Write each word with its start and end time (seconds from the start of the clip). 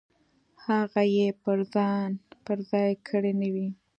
هغه 0.65 1.01
یې 1.15 1.27
پر 2.53 2.57
ځای 2.71 2.91
کړې 3.07 3.31
نه 3.41 3.47
وي. 3.53 3.69